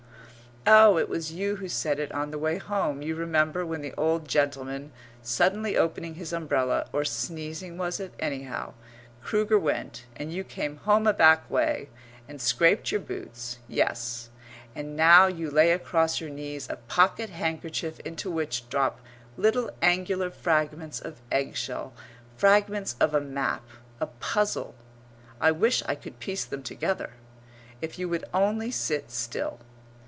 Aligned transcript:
Oh, 0.67 0.99
it 0.99 1.09
was 1.09 1.33
you 1.33 1.55
who 1.55 1.67
said 1.67 1.97
it 1.99 2.11
on 2.11 2.29
the 2.29 2.37
way 2.37 2.59
home, 2.59 3.01
you 3.01 3.15
remember, 3.15 3.65
when 3.65 3.81
the 3.81 3.95
old 3.97 4.27
gentleman, 4.27 4.91
suddenly 5.23 5.75
opening 5.75 6.13
his 6.13 6.31
umbrella 6.31 6.87
or 6.93 7.03
sneezing 7.03 7.79
was 7.79 7.99
it? 7.99 8.13
Anyhow, 8.19 8.75
Kruger 9.23 9.57
went, 9.57 10.05
and 10.15 10.31
you 10.31 10.43
came 10.43 10.77
"home 10.77 11.07
a 11.07 11.13
back 11.13 11.49
way," 11.49 11.89
and 12.27 12.39
scraped 12.39 12.91
your 12.91 13.01
boots. 13.01 13.57
Yes. 13.67 14.29
And 14.75 14.95
now 14.95 15.25
you 15.25 15.49
lay 15.49 15.71
across 15.71 16.21
your 16.21 16.29
knees 16.29 16.67
a 16.69 16.75
pocket 16.75 17.31
handkerchief 17.31 17.99
into 18.01 18.29
which 18.29 18.69
drop 18.69 18.99
little 19.37 19.71
angular 19.81 20.29
fragments 20.29 20.99
of 20.99 21.21
eggshell 21.31 21.91
fragments 22.37 22.95
of 22.99 23.15
a 23.15 23.19
map 23.21 23.63
a 23.99 24.05
puzzle. 24.05 24.75
I 25.41 25.51
wish 25.51 25.81
I 25.87 25.95
could 25.95 26.19
piece 26.19 26.45
them 26.45 26.61
together! 26.61 27.13
If 27.81 27.97
you 27.97 28.07
would 28.09 28.25
only 28.31 28.69
sit 28.69 29.09
still. 29.09 29.57